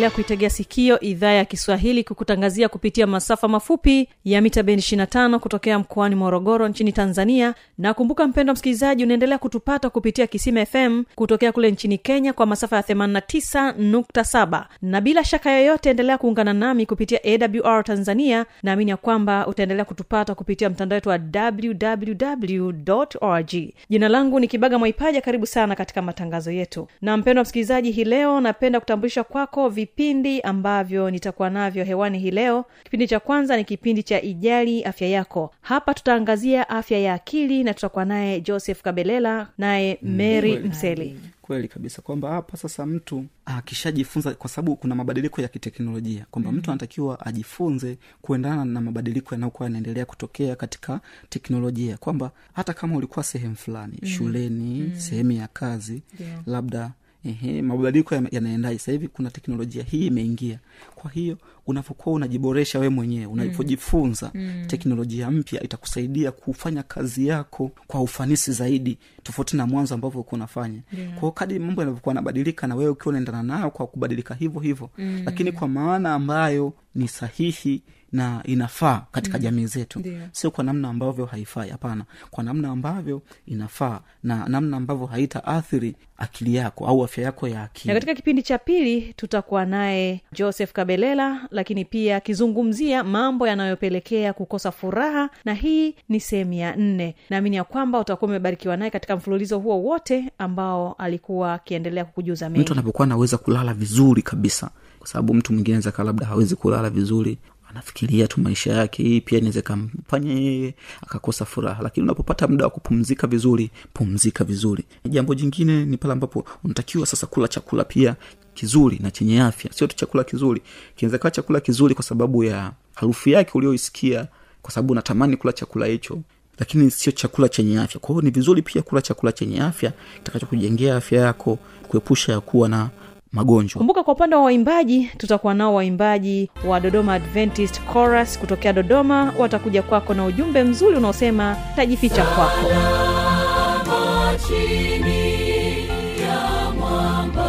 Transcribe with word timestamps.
unaendelea 0.00 0.24
kuitegea 0.24 0.50
sikio 0.50 1.00
idhaa 1.00 1.32
ya 1.32 1.44
kiswahili 1.44 2.04
kukutangazia 2.04 2.68
kupitia 2.68 3.06
masafa 3.06 3.48
mafupi 3.48 4.08
ya 4.24 4.40
mita 4.40 4.62
bendi 4.62 4.82
25 4.82 5.38
kutokea 5.38 5.78
mkoani 5.78 6.14
morogoro 6.14 6.68
nchini 6.68 6.92
tanzania. 6.92 7.54
Na 7.78 7.94
kumbuka 7.94 8.26
mpendo 8.26 8.52
msikilizaji 8.52 9.04
unaendelea 9.04 9.38
kutupata 9.38 9.90
kupitia 9.90 10.26
kisima 10.26 10.66
fm 10.66 11.04
kutokea 11.14 11.52
kule 11.52 11.70
nchini 11.70 11.98
kenya 11.98 12.32
kwa 12.32 12.46
masafa 12.46 12.76
ya 12.76 12.82
89.7 12.82 14.64
na 14.82 15.00
bila 15.00 15.24
shaka 15.24 15.50
yoyote 15.50 15.90
endelea 15.90 16.18
kuungana 16.18 16.52
nami 16.52 16.86
kupitia 16.86 17.20
awr 17.24 17.84
tanzania. 17.84 18.46
Naamini 18.62 18.90
ya 18.90 18.96
kwamba 18.96 19.46
utaendelea 19.46 19.84
kutupata 19.84 20.34
kupitia 20.34 20.70
mtandao 20.70 20.96
wetu 20.96 21.08
wa 21.08 21.18
www 21.34 22.72
org 23.20 23.50
jina 23.90 24.08
langu 24.08 24.40
ni 24.40 24.48
kibaga 24.48 24.78
mwaipaja. 24.78 25.20
Karibu 25.20 25.46
sana 25.46 25.76
katika 25.76 26.02
matangazo 26.02 26.50
yetu. 26.50 26.88
Na 27.02 27.16
mpendo 27.16 27.42
msikilizaji 27.42 27.90
hii 27.90 28.04
leo 28.04 28.40
napenda 28.40 28.80
kutambulisha 28.80 29.24
kwako 29.24 29.68
vipindi 30.00 30.40
ambavyo 30.40 31.10
nitakuwa 31.10 31.50
navyo 31.50 31.84
hewani 31.84 32.18
hii 32.18 32.30
leo 32.30 32.64
kipindi 32.84 33.08
cha 33.08 33.20
kwanza 33.20 33.56
ni 33.56 33.64
kipindi 33.64 34.02
cha 34.02 34.22
ijali 34.22 34.84
afya 34.84 35.08
yako 35.08 35.54
hapa 35.60 35.94
tutaangazia 35.94 36.68
afya 36.68 36.98
ya 36.98 37.14
akili 37.14 37.64
na 37.64 37.74
tutakuwa 37.74 38.04
naye 38.04 38.40
joseph 38.40 38.82
kabelela 38.82 39.48
naye 39.58 39.98
mary 40.02 40.58
mseli 40.58 41.20
kweli 41.42 41.68
kabisa 41.68 42.02
kwamba 42.02 42.30
hapa 42.30 42.56
sasa 42.56 42.86
mtu 42.86 43.24
akishajifunza 43.44 44.34
kwa 44.34 44.50
sababu 44.50 44.76
kuna 44.76 44.94
mabadiliko 44.94 45.42
ya 45.42 45.48
kiteknolojia 45.48 46.26
kwamba 46.30 46.52
mm. 46.52 46.58
mtu 46.58 46.70
anatakiwa 46.70 47.26
ajifunze 47.26 47.98
kuendana 48.22 48.64
na 48.64 48.80
mabadiliko 48.80 49.34
yanayokuwa 49.34 49.66
yanaendelea 49.66 50.04
kutokea 50.04 50.56
katika 50.56 51.00
teknolojia 51.28 51.96
kwamba 51.96 52.30
hata 52.52 52.72
kama 52.74 52.96
ulikuwa 52.96 53.24
sehemu 53.24 53.56
fulani 53.56 53.98
mm. 54.02 54.08
shuleni 54.08 54.80
mm. 54.80 55.00
sehemu 55.00 55.32
ya 55.32 55.48
kazi 55.48 56.02
yeah. 56.20 56.42
labda 56.46 56.90
ehe, 57.24 57.62
mabadiliko 57.62 58.14
ya- 58.14 58.22
yanaendaje 58.30 58.78
sasa 58.78 58.92
hivi 58.92 59.08
kuna 59.08 59.30
teknolojia 59.30 59.82
hii 59.82 60.06
imeingia 60.06 60.58
kwa 60.94 61.10
hiyo 61.10 61.36
unavyokuwa 61.66 62.14
unajiboresha 62.16 62.78
we 62.78 62.88
mwenyewe 62.88 63.26
unavyojifunza 63.26 64.30
mm. 64.34 64.64
teknolojia 64.66 65.30
mpya 65.30 65.62
itakusaidia 65.62 66.32
kufanya 66.32 66.82
kazi 66.82 67.26
yako 67.26 67.70
kwa 67.86 68.00
ufanisi 68.02 68.52
zaidi 68.52 68.98
tofauti 69.22 69.56
na 69.56 69.66
mwanzo 69.66 69.94
ambavyo 69.94 70.20
ulikuwa 70.20 70.36
unafanya 70.38 70.80
yeah. 70.98 71.14
kwao 71.18 71.32
kadi 71.32 71.58
mambo 71.58 71.80
yanavyokuwa 71.82 72.10
yanabadilika 72.12 72.66
na 72.66 72.74
wewe 72.74 72.90
ukiwa 72.90 73.08
unaendana 73.08 73.42
nayo 73.42 73.70
kwa 73.70 73.86
kubadilika 73.86 74.34
hivyo 74.34 74.60
hivyo 74.60 74.90
mm. 74.98 75.22
lakini 75.24 75.52
kwa 75.52 75.68
maana 75.68 76.14
ambayo 76.14 76.72
ni 76.94 77.08
sahihi 77.08 77.82
na 78.12 78.40
inafaa 78.44 79.02
katika 79.12 79.38
mm. 79.38 79.44
jamii 79.44 79.66
zetu. 79.66 80.02
Sio 80.32 80.50
kwa 80.50 80.64
namna 80.64 80.88
ambavyo 80.88 81.24
haifai 81.24 81.70
hapana. 81.70 82.04
Kwa 82.30 82.44
namna 82.44 82.68
ambavyo 82.68 83.22
inafaa 83.46 84.00
na 84.22 84.48
namna 84.48 84.76
ambavyo 84.76 85.06
haitaathiri 85.06 85.94
akili 86.16 86.54
yako 86.54 86.86
au 86.86 87.04
afya 87.04 87.24
yako 87.24 87.48
ya 87.48 87.68
na 87.84 87.94
katika 87.94 88.14
kipindi 88.14 88.42
cha 88.42 88.58
pili 88.58 89.14
tutakuwa 89.16 89.64
naye 89.66 90.20
joseph 90.32 90.72
kabelela 90.72 91.48
lakini 91.50 91.84
pia 91.84 92.16
akizungumzia 92.16 93.04
mambo 93.04 93.48
yanayopelekea 93.48 94.32
kukosa 94.32 94.70
furaha 94.72 95.30
na 95.44 95.54
hii 95.54 95.94
ni 96.08 96.20
sehemu 96.20 96.52
ya 96.52 96.76
nne. 96.76 97.14
Naamini 97.30 97.56
ya 97.56 97.64
kwamba 97.64 97.98
utakuwa 98.00 98.28
umebarikiwa 98.30 98.76
naye 98.76 98.90
katika 98.90 99.16
mfululizo 99.16 99.58
huo 99.58 99.82
wote 99.82 100.30
ambao 100.38 100.92
alikuwa 100.98 101.54
akiendelea 101.54 102.04
kukujuza 102.04 102.48
mengi. 102.48 102.60
Mtu 102.60 102.72
anapokuwa 102.72 103.06
anaweza 103.06 103.38
kulala 103.38 103.74
vizuri 103.74 104.22
kabisa 104.22 104.70
kwa 104.98 105.08
sababu 105.08 105.34
mtu 105.34 105.52
mwingine 105.52 105.80
zaka 105.80 106.04
labda 106.04 106.26
hawezi 106.26 106.56
kulala 106.56 106.90
vizuri 106.90 107.38
anafikiria 107.70 108.28
tu 108.28 108.40
maisha 108.40 108.72
yake 108.72 109.02
hii 109.02 109.20
pia 109.20 109.38
inaweza 109.38 109.62
kamfanya 109.62 110.32
yeye 110.32 110.74
akakosa 111.02 111.44
furaha. 111.44 111.82
Lakini 111.82 112.04
unapopata 112.04 112.48
muda 112.48 112.64
wa 112.64 112.70
kupumzika 112.70 113.26
vizuri 113.26 113.70
pumzika 113.94 114.44
vizuri. 114.44 114.84
Jambo 115.04 115.34
jingine 115.34 115.84
ni 115.84 115.96
pale 115.96 116.12
ambapo 116.12 116.44
unatakiwa 116.64 117.06
sasa 117.06 117.26
kula 117.26 117.48
chakula 117.48 117.84
pia 117.84 118.16
kizuri 118.54 118.98
na 119.02 119.10
chenye 119.10 119.40
afya. 119.42 119.72
Sio 119.72 119.86
tu 119.86 119.96
chakula 119.96 120.24
kizuri. 120.24 120.62
Kinaweza 120.96 121.18
kawa 121.18 121.30
chakula 121.30 121.60
kizuri 121.60 121.94
kwa 121.94 122.04
sababu 122.04 122.44
ya 122.44 122.72
harufu 122.94 123.28
yake 123.28 123.50
ulioisikia 123.54 124.26
kwa 124.62 124.72
sababu 124.72 124.92
unatamani 124.92 125.36
kula 125.36 125.52
chakula 125.52 125.86
hicho 125.86 126.20
lakini 126.58 126.90
sio 126.90 127.12
chakula 127.12 127.48
chenye 127.48 127.78
afya. 127.80 128.00
Kwa 128.00 128.08
hiyo 128.08 128.22
ni 128.22 128.30
vizuri 128.30 128.62
pia 128.62 128.82
kula 128.82 129.02
chakula 129.02 129.32
chenye 129.32 129.60
afya 129.60 129.92
kitakachokujengea 130.16 130.96
afya 130.96 131.20
yako 131.20 131.58
kuepusha 131.88 132.32
ya 132.32 132.40
kuwa 132.40 132.68
na 132.68 132.90
magonjwa. 133.32 133.78
Kumbuka 133.78 134.02
kwa 134.04 134.14
upande 134.14 134.36
wa 134.36 134.42
waimbaji 134.42 135.10
tutakuwa 135.18 135.54
nao 135.54 135.74
waimbaji 135.74 136.50
wa 136.66 136.80
dodoma 136.80 137.14
adventist 137.14 137.80
chorus 137.92 138.38
kutokea 138.38 138.72
dodoma. 138.72 139.34
Watakuja 139.38 139.82
kwako 139.82 140.14
na 140.14 140.24
ujumbe 140.24 140.64
mzuri 140.64 140.96
unaosema 140.96 141.56
tajificha 141.76 142.24
kwako. 142.24 142.68
Salama 142.68 144.32
chini 144.48 145.88
ya 146.22 146.70
mwamba 146.78 147.48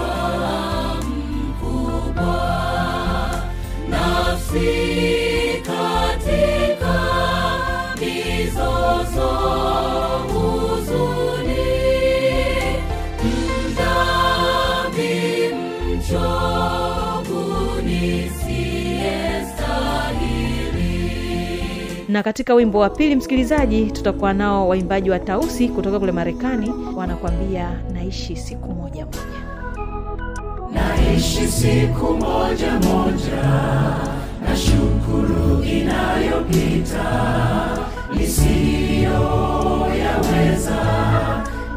mkubwa, 1.02 2.52
nafsi 3.90 4.91
na 22.12 22.24
katika 22.24 22.54
wimbo 22.54 22.80
wa 22.80 22.90
pili 22.90 23.16
msikilizaji 23.16 23.92
tutakuwa 23.92 24.34
nao 24.34 24.68
waimbaji 24.68 25.10
wa 25.10 25.20
tausi 25.20 25.68
kutoka 25.70 26.00
kule 26.00 26.12
marekani 26.12 26.74
wanakwambia 26.96 27.70
naishi 27.94 28.36
siku 28.36 28.72
moja 28.74 29.06
moja. 29.06 29.18
Naishi 30.74 31.48
siku 31.48 32.14
moja 32.14 32.72
moja 32.72 33.44
na 34.46 34.56
shukuru 34.56 35.64
inayopita 35.64 37.04
nisiyoyaweza 38.18 40.76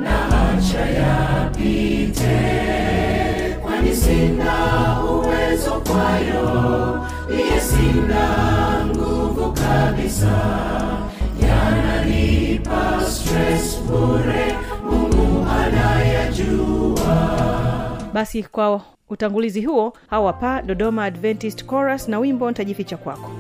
na 0.01 0.27
acha 0.51 0.81
yapite 0.87 2.41
kwani 3.63 3.97
sina 3.97 4.55
uwezo 5.11 5.71
kwayo 5.71 7.07
iye 7.33 7.61
sina 7.61 8.87
nguvu 8.87 9.53
kabisa 9.53 10.33
yananipa 11.43 13.01
stress 13.11 13.83
bure. 13.83 14.57
Mungu 14.91 15.47
anayajua. 15.51 17.41
Basi 18.13 18.43
kwa 18.43 18.81
utangulizi 19.11 19.65
huo 19.65 19.93
hawa 20.11 20.33
pa 20.33 20.63
dodoma 20.63 21.05
adventist 21.05 21.67
chorus 21.71 22.09
na 22.09 22.19
wimbo 22.19 22.51
ntajificha 22.51 22.97
kwako 22.97 23.31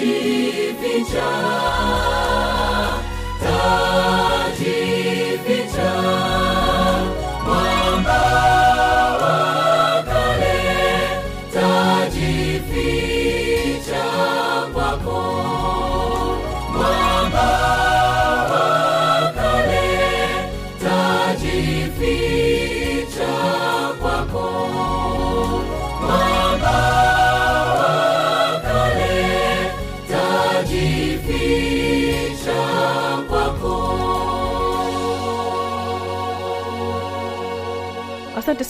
tajificha 0.00 1.28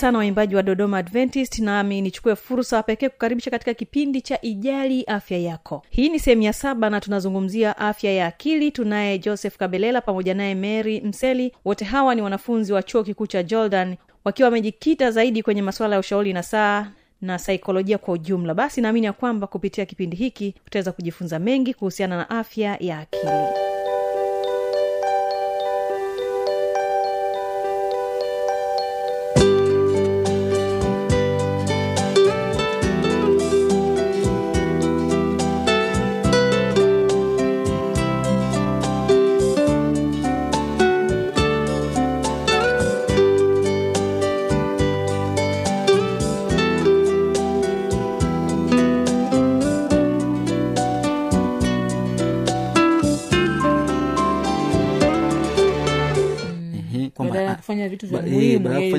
sana 0.01 0.19
waimbaji 0.19 0.57
wa 0.57 0.63
dodoma 0.63 0.99
adventist 0.99 1.59
nami 1.59 2.01
nichukue 2.01 2.37
fursa 2.37 2.83
pekee 2.83 3.09
kukaribisha 3.09 3.51
katika 3.51 3.75
kipindi 3.75 4.21
cha 4.23 4.39
ijali 4.43 5.05
afya 5.05 5.39
yako. 5.39 5.83
Hii 5.91 6.09
ni 6.09 6.19
sehemu 6.19 6.43
ya 6.43 6.53
saba 6.53 6.91
na 6.91 7.01
tunazungumzia 7.01 7.79
afya 7.79 8.13
ya 8.13 8.27
akili. 8.27 8.71
Tunaye 8.71 9.19
joseph 9.19 9.57
kabelela 9.57 10.01
pamoja 10.01 10.35
naye 10.35 10.55
mary 10.55 11.01
mseli. 11.01 11.53
Wote 11.65 11.85
hawa 11.85 12.15
ni 12.15 12.23
wanafunzi 12.23 12.73
wa 12.73 12.83
chuo 12.83 13.03
kikuu 13.05 13.27
cha 13.27 13.43
jordan 13.43 13.97
wakiwa 14.25 14.47
wamejikita 14.47 15.11
zaidi 15.11 15.43
kwenye 15.43 15.63
masuala 15.63 15.95
ya 15.97 16.01
ushauri 16.01 16.33
na 16.33 16.43
saa 16.43 16.87
na 17.21 17.39
saikolojia 17.39 17.99
kwa 17.99 18.15
ujumla. 18.15 18.55
Basi 18.55 18.81
naamini 18.81 19.07
ya 19.07 19.13
kwamba 19.13 19.47
kupitia 19.47 19.87
kipindi 19.87 20.17
hiki 20.17 20.55
utaweza 20.67 20.93
kujifunza 20.93 21.39
mengi 21.39 21.75
kuhusiana 21.75 22.17
na 22.17 22.31
afya 22.31 22.77
ya 22.81 22.99
akili 22.99 23.80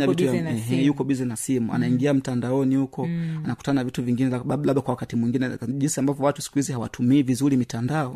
muhimu 0.08 0.32
badala 0.44 0.50
ya 0.50 0.56
yeye 0.56 0.62
kufanya 0.62 0.82
yuko 0.82 0.84
vitu 0.84 0.88
yuko 0.88 1.04
bizi 1.04 1.26
na 1.26 1.36
simu. 1.36 1.74
Anaingia 1.74 2.14
mtandaoni 2.14 2.76
huko 2.76 3.04
anakutana 3.46 3.76
na 3.82 3.84
vitu 3.84 4.04
vingine 4.04 4.30
lab- 4.30 4.66
labda 4.66 4.82
kwa 4.82 4.92
wakati 4.94 5.16
mwingine 5.16 5.50
jinsi 5.68 6.00
ambavyo 6.00 6.26
watu 6.26 6.42
siku 6.42 6.56
hizi 6.56 6.72
hawatumii 6.72 7.22
vizuri 7.24 7.58
mitandao. 7.58 8.14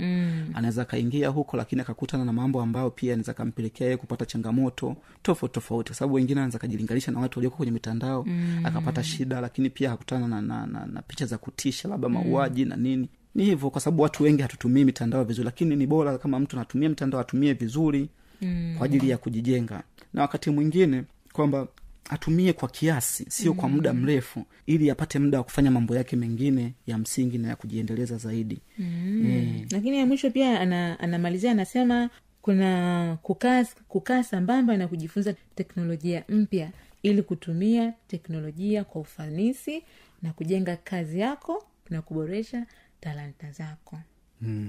Anaweza 0.53 0.81
akaingia 0.81 1.29
huko 1.29 1.57
lakini 1.57 1.81
akakutana 1.81 2.25
na 2.25 2.33
mambo 2.33 2.61
ambayo 2.61 2.89
pia 2.89 3.13
anaweza 3.13 3.31
akampelekea 3.31 3.85
yeye 3.87 3.97
kupata 3.97 4.25
changamoto 4.25 4.95
tofauti 5.23 5.53
tofauti. 5.53 5.89
Kwa 5.89 5.95
sababu 5.95 6.13
wengine 6.15 6.39
anaweza 6.39 6.57
akajilinganisha 6.57 7.11
na 7.11 7.19
watu 7.19 7.39
walioko 7.39 7.57
kwenye 7.57 7.71
mitandao 7.71 8.25
akapata 8.63 9.03
shida 9.03 9.41
lakini 9.41 9.69
pia 9.69 9.89
akakutana 9.89 10.27
na, 10.27 10.41
na, 10.41 10.65
na, 10.65 10.85
na 10.85 11.01
picha 11.01 11.25
za 11.25 11.37
kutisha 11.37 11.87
labda 11.89 12.09
mauaji 12.09 12.65
na 12.65 12.75
nini. 12.75 13.09
Ni 13.35 13.45
hivyo 13.45 13.69
kwa 13.69 13.81
sababu 13.81 14.03
watu 14.03 14.23
wengi 14.23 14.41
hatutumii 14.41 14.83
mitandao 14.85 15.23
vizuri 15.23 15.45
lakini 15.45 15.75
ni 15.75 15.87
bora 15.87 16.17
kama 16.17 16.39
mtu 16.39 16.55
anatumia 16.57 16.89
mitandao 16.89 17.21
atumie 17.21 17.53
vizuri 17.53 18.09
mm. 18.41 18.75
kwa 18.77 18.85
ajili 18.85 19.09
ya 19.09 19.17
kujijenga. 19.17 19.83
Na 20.13 20.21
wakati 20.21 20.49
mwingine 20.49 21.03
kwamba 21.35 21.67
atumie 22.09 22.53
kwa 22.53 22.69
kiasi 22.69 23.25
sio 23.29 23.53
mm. 23.53 23.59
kwa 23.59 23.69
muda 23.69 23.93
mrefu 23.93 24.45
ili 24.65 24.89
apate 24.89 25.19
muda 25.19 25.37
wa 25.37 25.43
kufanya 25.43 25.71
mambo 25.71 25.95
yake 25.95 26.15
mengine 26.15 26.73
ya 26.87 26.97
msingi 26.97 27.37
na 27.37 27.47
ya 27.47 27.55
kujiendeleza 27.55 28.17
zaidi 28.17 28.59
mm. 28.79 29.25
e, 29.31 29.67
lakini 29.71 29.97
ya 29.99 30.05
mwisho 30.05 30.31
pia 30.31 30.59
ana, 30.59 30.99
anamalizia 30.99 31.51
anasema 31.51 32.09
kuna 32.41 33.17
kukaa 33.21 33.65
kukaa 33.87 34.23
sambamba 34.23 34.77
na 34.77 34.87
kujifunza 34.87 35.33
teknolojia 35.55 36.23
mpya 36.29 36.71
ili 37.03 37.21
kutumia 37.21 37.93
teknolojia 38.07 38.83
kwa 38.83 39.01
ufanisi 39.01 39.83
na 40.21 40.33
kujenga 40.33 40.75
kazi 40.75 41.19
yako 41.19 41.65
na 41.89 42.01
kuboresha 42.01 42.65
talanta 42.99 43.51
zako 43.51 43.99
Mm, 44.47 44.67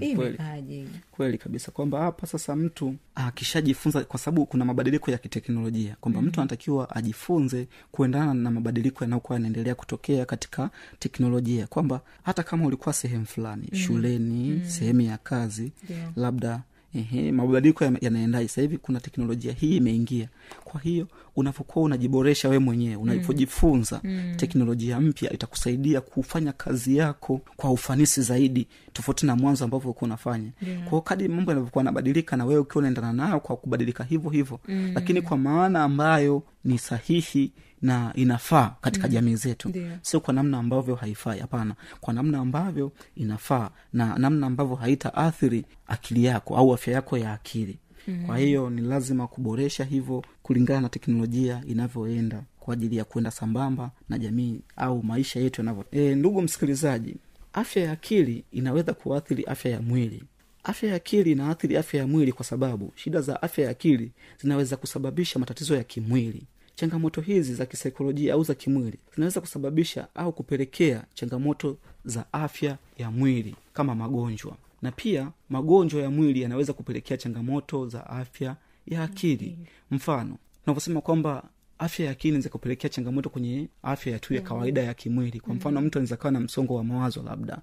kweli. 1.11 1.37
kabisa 1.37 1.71
kwamba 1.71 1.99
hapa 2.01 2.27
sasa 2.27 2.55
mtu 2.55 2.95
akishajifunza 3.15 4.03
kwa 4.03 4.19
sababu 4.19 4.45
kuna 4.45 4.65
mabadiliko 4.65 5.11
ya 5.11 5.17
kiteknolojia 5.17 5.95
kwamba 6.01 6.21
mm. 6.21 6.27
mtu 6.27 6.41
anatakiwa 6.41 6.95
ajifunze 6.95 7.67
kuendana 7.91 8.33
na 8.33 8.51
mabadiliko 8.51 9.03
yanayokuwa 9.03 9.35
yanaendelea 9.35 9.75
kutokea 9.75 10.25
katika 10.25 10.69
teknolojia 10.99 11.67
kwamba 11.67 12.01
hata 12.23 12.43
kama 12.43 12.65
ulikuwa 12.65 12.93
sehemu 12.93 13.25
fulani 13.25 13.69
mm. 13.71 13.77
shuleni 13.79 14.49
mm. 14.51 14.69
sehemu 14.69 15.01
ya 15.01 15.17
kazi 15.17 15.71
yeah. 15.89 16.11
labda 16.15 16.61
ehe, 16.95 17.31
mabadiliko 17.31 17.83
ya- 17.83 17.97
yanaendaje 18.01 18.47
sasa 18.47 18.61
hivi 18.61 18.77
kuna 18.77 18.99
teknolojia 18.99 19.53
hii 19.53 19.77
imeingia 19.77 20.29
kwa 20.63 20.81
hiyo 20.81 21.07
unavyokuwa 21.35 21.85
unajiboresha 21.85 22.49
we 22.49 22.59
mwenyewe 22.59 22.95
unavyojifunza 22.95 24.01
mm. 24.03 24.33
teknolojia 24.37 24.99
mpya 24.99 25.33
itakusaidia 25.33 26.01
kufanya 26.01 26.51
kazi 26.51 26.97
yako 26.97 27.41
kwa 27.55 27.71
ufanisi 27.71 28.21
zaidi 28.21 28.67
tofauti 28.93 29.25
na 29.25 29.35
mwanzo 29.35 29.63
ambavyo 29.65 29.89
ulikuwa 29.89 30.05
unafanya 30.07 30.49
yeah. 30.67 31.01
kadi 31.03 31.27
mambo 31.27 31.51
yanavyokuwa 31.51 31.79
yanabadilika 31.81 32.37
na 32.37 32.45
wewe 32.45 32.59
ukiwa 32.59 32.79
unaendana 32.79 33.13
nayo 33.13 33.39
kwa 33.39 33.57
kubadilika 33.57 34.03
hivyo 34.03 34.29
hivyo 34.29 34.59
mm. 34.67 34.91
lakini 34.95 35.21
kwa 35.21 35.37
maana 35.37 35.83
ambayo 35.83 36.43
ni 36.63 36.77
sahihi 36.77 37.51
na 37.81 38.11
inafaa 38.15 38.75
katika 38.81 39.07
mm. 39.07 39.13
jamii 39.13 39.35
zetu 39.35 39.69
Ndio. 39.69 39.87
sio 40.01 40.19
kwa 40.19 40.33
namna 40.33 40.57
ambavyo 40.57 40.95
haifai 40.95 41.39
hapana 41.39 41.75
kwa 42.01 42.13
namna 42.13 42.39
ambavyo 42.39 42.91
inafaa 43.15 43.69
na 43.93 44.17
namna 44.17 44.47
ambavyo 44.47 44.75
haitaathiri 44.75 45.65
akili 45.87 46.23
yako 46.25 46.57
au 46.57 46.73
afya 46.73 46.93
yako 46.93 47.17
ya 47.17 47.33
akili 47.33 47.79
mm. 48.07 48.23
kwa 48.25 48.37
hiyo 48.37 48.69
ni 48.69 48.81
lazima 48.81 49.27
kuboresha 49.27 49.83
hivyo 49.83 50.23
kulingana 50.43 50.81
na 50.81 50.89
teknolojia 50.89 51.63
inavyoenda 51.67 52.43
kwa 52.59 52.73
ajili 52.73 52.97
ya 52.97 53.05
kwenda 53.05 53.31
sambamba 53.31 53.91
na 54.09 54.17
jamii 54.17 54.61
au 54.75 55.03
maisha 55.03 55.39
yetu 55.39 55.61
yanavyo 55.61 55.85
e, 55.91 56.15
ndugu 56.15 56.41
msikilizaji 56.41 57.15
afya 57.53 57.83
ya 57.83 57.91
akili 57.91 58.43
inaweza 58.51 58.93
kuathiri 58.93 59.43
afya 59.43 59.71
ya 59.71 59.81
mwili 59.81 60.23
afya 60.63 60.89
ya 60.89 60.95
akili 60.95 61.31
inaathiri 61.31 61.77
afya 61.77 61.99
ya 61.99 62.07
mwili 62.07 62.31
kwa 62.31 62.45
sababu 62.45 62.93
shida 62.95 63.21
za 63.21 63.41
afya 63.41 63.65
ya 63.65 63.71
akili 63.71 64.11
zinaweza 64.41 64.77
kusababisha 64.77 65.39
matatizo 65.39 65.75
ya 65.75 65.83
kimwili 65.83 66.43
changamoto 66.77 67.21
hizi 67.21 67.53
za 67.55 67.65
kisaikolojia 67.65 68.33
au 68.33 68.43
za 68.43 68.53
kimwili 68.55 68.97
zinaweza 69.15 69.41
kusababisha 69.41 70.07
au 70.15 70.31
kupelekea 70.33 71.03
changamoto 71.13 71.77
za 72.05 72.25
afya 72.33 72.77
ya 72.97 73.11
mwili 73.11 73.55
kama 73.73 73.95
magonjwa. 73.95 74.57
Na 74.81 74.91
pia 74.91 75.31
magonjwa 75.49 76.01
ya 76.01 76.09
mwili 76.09 76.41
yanaweza 76.41 76.73
kupelekea 76.73 77.17
changamoto 77.17 77.87
za 77.87 78.07
afya 78.09 78.55
ya 78.87 79.03
akili. 79.03 79.57
Mfano 79.91 80.37
tunavyosema 80.63 81.01
kwamba 81.01 81.43
afya 81.79 82.05
ya 82.05 82.11
akili 82.11 82.29
inaweza 82.29 82.49
kupelekea 82.49 82.89
changamoto 82.89 83.29
kwenye 83.29 83.67
afya 83.83 84.13
ya 84.13 84.19
tu 84.19 84.33
ya 84.33 84.41
kawaida 84.41 84.81
ya 84.83 84.93
kimwili. 84.93 85.39
Kwa 85.39 85.53
mfano 85.55 85.81
mtu 85.81 85.97
anaweza 85.99 86.17
kawa 86.17 86.31
na 86.31 86.39
msongo 86.39 86.75
wa 86.75 86.83
mawazo 86.83 87.23
labda. 87.23 87.59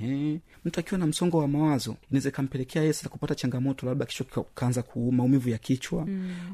Ehe. 0.00 0.40
mtu 0.64 0.80
akiwa 0.80 0.98
na 0.98 1.06
msongo 1.06 1.38
wa 1.38 1.48
mawazo 1.48 1.96
inaweza 2.10 2.28
ikampelekea 2.28 2.82
yeye 2.82 2.92
sasa 2.92 3.08
kupata 3.08 3.34
changamoto 3.34 3.86
labda 3.86 4.06
kichwa 4.06 4.44
kaanza 4.54 4.82
kuuma 4.82 5.16
maumivu 5.16 5.48
ya 5.48 5.58
kichwa 5.58 6.06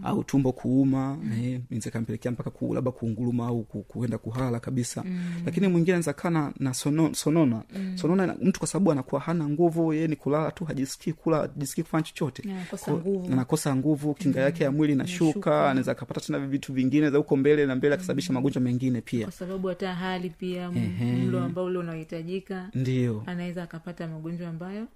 au 0.02 0.24
tumbo 0.24 0.52
kuuma. 0.52 1.16
Mm. 1.22 1.32
inaweza 1.70 1.88
ikampelekea 1.90 2.30
mpaka 2.32 2.50
ku, 2.50 2.74
labda 2.74 2.90
kuunguruma 2.90 3.46
au 3.46 3.62
ku, 3.62 3.82
kuenda 3.82 4.18
kuhala 4.18 4.60
kabisa. 4.60 5.04
Lakini 5.46 5.68
mwingine 5.68 5.92
anaweza 5.94 6.12
kaa 6.12 6.30
na, 6.30 6.52
na 6.58 6.74
sono, 6.74 7.14
sonona. 7.14 7.62
Sonona 7.94 8.36
mtu 8.42 8.60
kwa 8.60 8.68
sababu 8.68 8.92
anakuwa 8.92 9.20
hana 9.20 9.48
nguvu 9.48 9.92
yeye 9.92 10.06
ni 10.08 10.16
kulala 10.16 10.50
tu 10.50 10.64
hajisikii 10.64 11.12
kula 11.12 11.36
hajisikii 11.38 11.82
kufanya 11.82 12.02
chochote. 12.02 12.42
Anakosa 13.32 13.76
nguvu. 13.76 14.14
kinga 14.14 14.40
yake 14.40 14.64
ya 14.64 14.70
mwili 14.70 14.92
inashuka. 14.92 15.70
anaweza 15.70 15.92
akapata 15.92 16.20
tena 16.20 16.38
vitu 16.38 16.72
vingine 16.92 17.10
za 17.10 17.18
huko 17.18 17.36
mbele 17.36 17.66
na 17.66 17.74
mbele 17.74 17.94
akasababisha 17.94 18.32
magonjwa 18.32 18.62
mengine 18.62 19.00
pia. 19.00 19.24
Kwa 19.24 19.32
sababu 19.32 19.68
hata 19.68 19.94
hali 19.94 20.30
pia 20.30 20.70
mlo 20.70 21.40
ambao 21.40 21.64
ule 21.64 21.78
unaohitajika 21.78 22.68
ndio. 22.74 23.22
anaweza 23.26 23.62
akapata 23.62 24.08
magonjwa 24.08 24.48
ambayo 24.48 24.86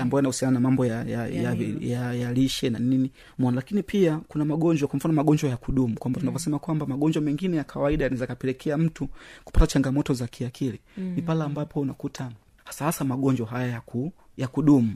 ambayo 0.00 0.18
yanahusiana 0.18 0.54
na 0.54 0.60
mambo 0.60 0.86
ya, 0.86 1.04
ya, 1.04 1.26
ya, 1.26 1.42
ya, 1.52 1.56
ya, 1.80 2.14
ya 2.14 2.32
lishe 2.32 2.70
na 2.70 2.78
nini. 2.78 3.10
Mwana. 3.38 3.56
lakini 3.56 3.82
pia 3.82 4.20
kuna 4.28 4.44
magonjwa 4.44 4.88
kwa 4.88 4.96
mfano 4.96 5.14
magonjwa 5.14 5.50
ya 5.50 5.56
kudumu. 5.56 5.94
Kwamba 5.98 6.20
tunavyosema 6.20 6.58
kwamba 6.58 6.86
magonjwa 6.86 7.22
mengine 7.22 7.56
ya 7.56 7.64
kawaida 7.64 8.04
yanaweza 8.04 8.26
kapelekea 8.26 8.78
mtu 8.78 9.08
kupata 9.44 9.66
changamoto 9.66 10.14
za 10.14 10.26
kiakili. 10.26 10.80
Ni 10.96 11.22
pale 11.22 11.42
ambapo 11.44 11.80
unakuta 11.80 12.30
hasa 12.66 12.84
hasa 12.84 13.04
magonjwa 13.04 13.46
haya 13.46 13.66
ya, 13.66 13.80
ku, 13.80 14.12
ya 14.36 14.48
kudumu 14.48 14.94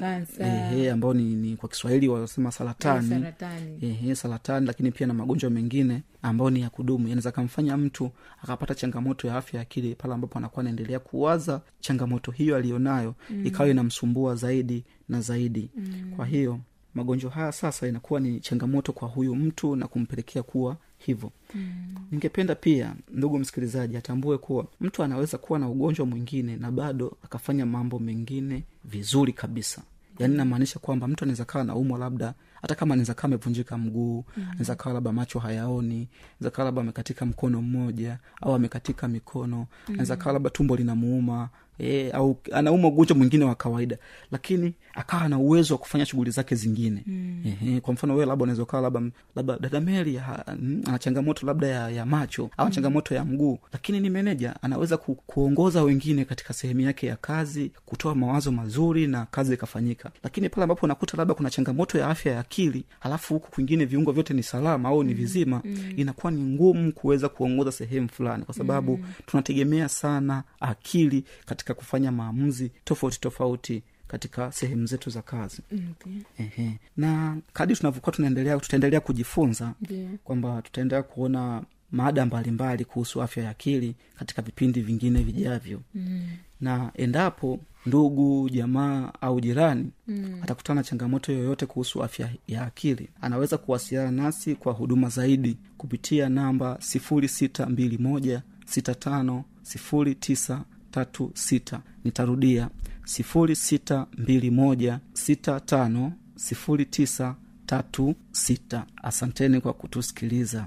kansa. 0.00 0.46
ehe, 0.46 0.90
ambao 0.90 1.14
ni, 1.14 1.22
ni 1.34 1.56
kwa 1.56 1.68
kiswahili 1.68 2.08
wanasema 2.08 2.52
saratani 2.52 3.08
saratani 3.08 3.78
ehe, 3.82 4.14
saratani 4.14 4.66
lakini 4.66 4.90
pia 4.92 5.06
na 5.06 5.14
magonjwa 5.14 5.50
mengine 5.50 6.02
ambayo 6.22 6.50
ni 6.50 6.60
ya 6.60 6.70
kudumu 6.70 7.08
yanaweza 7.08 7.32
kamfanya 7.32 7.76
mtu 7.76 8.10
akapata 8.42 8.74
changamoto 8.74 9.28
ya 9.28 9.36
afya 9.36 9.58
ya 9.58 9.62
akili 9.62 9.94
pale 9.94 10.14
ambapo 10.14 10.38
anakuwa 10.38 10.60
anaendelea 10.60 10.98
kuwaza 10.98 11.60
changamoto 11.80 12.30
hiyo 12.30 12.56
aliyonayo 12.56 13.14
mm. 13.30 13.46
ikawa 13.46 13.68
inamsumbua 13.68 14.34
zaidi 14.34 14.84
na 15.08 15.20
zaidi 15.20 15.70
mm. 15.76 16.12
kwa 16.16 16.26
hiyo 16.26 16.60
magonjwa 16.94 17.30
haya 17.30 17.52
sasa 17.52 17.86
inakuwa 17.88 18.20
ni 18.20 18.40
changamoto 18.40 18.92
kwa 18.92 19.08
huyu 19.08 19.34
mtu 19.34 19.76
na 19.76 19.86
kumpelekea 19.88 20.42
kuwa 20.42 20.76
hivyo. 20.98 21.32
Mm. 21.54 21.94
ningependa 22.10 22.54
pia 22.54 22.94
ndugu 23.12 23.38
msikilizaji 23.38 23.96
atambue 23.96 24.38
kuwa 24.38 24.66
mtu 24.80 25.02
anaweza 25.02 25.38
kuwa 25.38 25.58
na 25.58 25.68
ugonjwa 25.68 26.06
mwingine 26.06 26.56
na 26.56 26.70
bado 26.70 27.16
akafanya 27.24 27.66
mambo 27.66 27.98
mengine 27.98 28.62
vizuri 28.84 29.32
kabisa. 29.32 29.82
Yaani 30.18 30.36
namaanisha 30.36 30.78
kwamba 30.78 31.08
mtu 31.08 31.24
anaweza 31.24 31.44
kawa 31.44 31.64
naumwa 31.64 31.98
labda 31.98 32.34
hata 32.62 32.74
kama 32.74 32.94
anaweza 32.94 33.14
kaa 33.14 33.24
amevunjika 33.24 33.78
mguu 33.78 34.24
anaweza 34.36 34.74
kawa 34.74 34.94
labda 34.94 35.12
macho 35.12 35.38
hayaoni 35.38 36.08
anaweza 36.38 36.50
kawa 36.56 36.64
labda 36.66 36.80
amekatika 36.80 37.26
mkono 37.26 37.62
mmoja 37.62 38.18
au 38.40 38.54
amekatika 38.54 39.08
mikono 39.08 39.66
anaweza 39.88 40.16
kawa 40.16 40.32
labda 40.32 40.50
tumbo 40.50 40.76
linamuuma 40.76 41.48
e, 41.82 42.10
au 42.10 42.36
anauma 42.52 42.88
ugonjwa 42.88 43.16
mwingine 43.16 43.44
wa 43.44 43.54
kawaida 43.54 43.98
lakini 44.32 44.74
akawa 44.94 45.28
na 45.28 45.38
uwezo 45.38 45.74
wa 45.74 45.78
kufanya 45.78 46.06
shughuli 46.06 46.30
zake 46.30 46.54
zingine 46.54 47.02
mm. 47.06 47.42
Ehe, 47.46 47.80
kwa 47.80 47.94
mfano 47.94 48.14
wewe 48.14 48.26
labda 48.26 48.42
unaweza 48.42 48.62
ukawa 48.62 48.82
labda 48.82 49.02
labda 49.36 49.58
dada 49.58 49.80
meli 49.80 50.20
mm, 50.60 50.82
ana 50.86 50.98
changamoto 50.98 51.46
labda 51.46 51.66
ya, 51.66 51.90
ya 51.90 52.06
macho 52.06 52.50
au 52.56 52.70
changamoto 52.70 53.14
ya 53.14 53.24
mguu 53.24 53.58
lakini 53.72 54.00
ni 54.00 54.10
meneja 54.10 54.54
anaweza 54.62 54.96
ku, 54.96 55.14
kuongoza 55.14 55.82
wengine 55.82 56.24
katika 56.24 56.54
sehemu 56.54 56.80
yake 56.80 57.06
ya 57.06 57.16
kazi 57.16 57.70
kutoa 57.86 58.14
mawazo 58.14 58.52
mazuri 58.52 59.06
na 59.06 59.26
kazi 59.26 59.54
ikafanyika 59.54 60.10
lakini 60.22 60.48
pale 60.48 60.62
ambapo 60.62 60.86
unakuta 60.86 61.16
labda 61.16 61.34
kuna 61.34 61.50
changamoto 61.50 61.98
ya 61.98 62.06
afya 62.08 62.32
ya 62.32 62.40
akili 62.40 62.84
halafu 63.00 63.34
huku 63.34 63.50
kwingine 63.50 63.84
viungo 63.84 64.12
vyote 64.12 64.34
ni 64.34 64.42
salama 64.42 64.88
au 64.88 65.02
ni 65.04 65.14
vizima 65.14 65.62
mm. 65.64 65.92
inakuwa 65.96 66.32
ni 66.32 66.42
ngumu 66.42 66.92
kuweza 66.92 67.28
kuongoza 67.28 67.72
sehemu 67.72 68.08
fulani 68.08 68.44
kwa 68.44 68.54
sababu 68.54 68.96
mm. 68.96 69.04
tunategemea 69.26 69.88
sana 69.88 70.42
akili 70.60 71.24
katika 71.46 71.69
kufanya 71.74 72.12
maamuzi 72.12 72.70
tofauti 72.84 73.20
tofauti 73.20 73.82
katika 74.08 74.52
sehemu 74.52 74.86
zetu 74.86 75.10
za 75.10 75.22
kazi 75.22 75.62
okay. 75.90 76.12
Ehe. 76.38 76.78
na 76.96 77.36
kadi 77.52 77.76
tunavyokuwa 77.76 78.12
tunaendelea 78.16 78.58
tutaendelea 78.58 79.00
kujifunza 79.00 79.74
yeah. 79.90 80.12
kwamba 80.24 80.62
tutaendelea 80.62 81.02
kuona 81.02 81.62
mada 81.92 82.26
mbalimbali 82.26 82.84
kuhusu 82.84 83.22
afya 83.22 83.44
ya 83.44 83.50
akili 83.50 83.94
katika 84.18 84.42
vipindi 84.42 84.80
vingine 84.80 85.22
vijavyo 85.22 85.80
mm. 85.94 86.28
na 86.60 86.90
endapo 86.94 87.60
ndugu 87.86 88.50
jamaa 88.50 89.12
au 89.20 89.40
jirani 89.40 89.90
mm. 90.08 90.40
atakutana 90.42 90.80
na 90.80 90.84
changamoto 90.84 91.32
yoyote 91.32 91.66
kuhusu 91.66 92.02
afya 92.04 92.30
ya 92.48 92.62
akili 92.66 93.08
anaweza 93.20 93.58
kuwasiliana 93.58 94.10
nasi 94.22 94.54
kwa 94.54 94.72
huduma 94.72 95.08
zaidi 95.08 95.56
kupitia 95.78 96.28
namba 96.28 96.78
sifuri 96.80 97.28
sita 97.28 97.66
mbili 97.66 97.98
moja 97.98 98.42
sita 98.66 98.94
tano 98.94 99.44
sifuri 99.62 100.14
tisa 100.14 100.64
tatu 100.90 101.30
sita. 101.34 101.80
Nitarudia 102.04 102.68
sifuri 103.04 103.56
sita 103.56 104.06
mbili 104.18 104.50
moja 104.50 105.00
sita 105.12 105.60
tano 105.60 106.12
sifuri 106.36 106.84
tisa 106.84 107.34
tatu 107.66 108.14
sita. 108.32 108.86
Asanteni 109.02 109.60
kwa 109.60 109.72
kutusikiliza. 109.72 110.66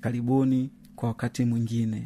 Karibuni 0.00 0.70
kwa 0.96 1.08
wakati 1.08 1.44
mwingine 1.44 2.02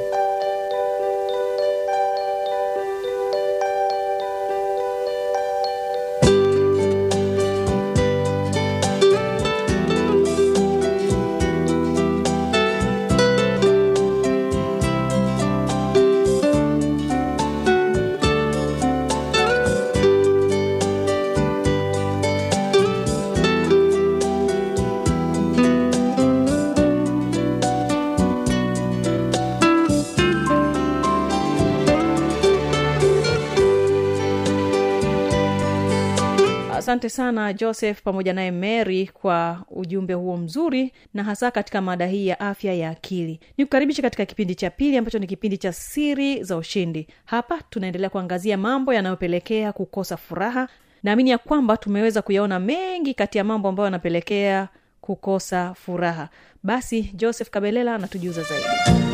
asante 36.81 37.09
sana 37.09 37.53
joseph 37.53 38.03
pamoja 38.03 38.33
naye 38.33 38.51
mary 38.51 39.07
kwa 39.07 39.65
ujumbe 39.71 40.15
huo 40.15 40.37
mzuri 40.37 40.93
na 41.15 41.25
hasa 41.25 41.51
katika 41.51 41.81
mada 41.81 42.07
hii 42.07 42.27
ya 42.27 42.41
afya 42.41 42.75
ya 42.75 42.91
akili. 42.91 43.41
Ni 43.59 43.65
kukaribisha 43.65 44.03
katika 44.03 44.27
kipindi 44.27 44.55
cha 44.55 44.71
pili 44.71 44.97
ambacho 44.97 45.19
ni 45.19 45.27
kipindi 45.27 45.59
cha 45.59 45.73
siri 45.73 46.43
za 46.45 46.57
ushindi. 46.57 47.07
Hapa 47.25 47.59
tunaendelea 47.71 48.11
kuangazia 48.11 48.57
mambo 48.59 48.95
yanayopelekea 48.95 49.73
kukosa 49.73 50.17
furaha. 50.17 50.69
Naamini 51.03 51.31
ya 51.31 51.39
kwamba 51.39 51.77
tumeweza 51.77 52.23
kuyaona 52.23 52.59
mengi 52.61 53.15
kati 53.15 53.39
ya 53.39 53.45
mambo 53.45 53.69
ambayo 53.69 53.85
yanapelekea 53.85 54.69
kukosa 55.01 55.75
furaha. 55.75 56.29
Basi 56.63 57.03
joseph 57.15 57.51
kabelela 57.51 57.95
anatujuza 57.95 58.43
zaidi 58.43 59.10